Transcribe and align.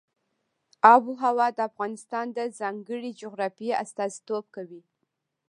آب 0.93 1.03
وهوا 1.09 1.47
د 1.55 1.59
افغانستان 1.69 2.25
د 2.37 2.39
ځانګړي 2.59 3.11
جغرافیه 3.21 3.73
استازیتوب 3.83 4.45
کوي. 4.55 4.81